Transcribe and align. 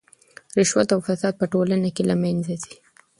رشوت 0.57 0.89
او 0.95 0.99
فساد 1.07 1.33
په 1.37 1.45
ټولنه 1.53 1.89
کې 1.95 2.03
له 2.09 2.15
منځه 2.23 2.53
ځي. 2.63 2.75